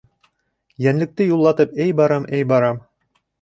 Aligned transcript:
Йәнлекте 0.85 1.27
юллатып, 1.27 1.77
эй 1.85 1.93
барам, 2.01 2.27
эй 2.39 2.49
барам. 2.55 2.83